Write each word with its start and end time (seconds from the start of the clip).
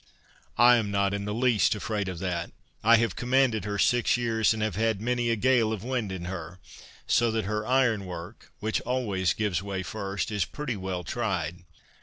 "I 0.57 0.77
am 0.77 0.89
not 0.89 1.13
in 1.13 1.25
the 1.25 1.31
least 1.33 1.75
afraid 1.75 2.07
of 2.09 2.17
that; 2.17 2.51
I 2.83 2.95
have 2.95 3.15
commanded 3.15 3.65
her 3.65 3.77
six 3.77 4.17
years, 4.17 4.51
and 4.51 4.63
have 4.63 4.75
had 4.75 4.99
many 4.99 5.29
a 5.29 5.35
gale 5.35 5.71
of 5.71 5.83
wind 5.83 6.11
in 6.11 6.25
her; 6.25 6.57
so 7.05 7.29
that 7.29 7.45
her 7.45 7.67
iron 7.67 8.07
work, 8.07 8.51
which 8.59 8.81
always 8.81 9.33
gives 9.33 9.61
way 9.61 9.83
first, 9.83 10.31
is 10.31 10.43
pretty 10.43 10.75
well 10.75 11.03
tried. 11.03 11.65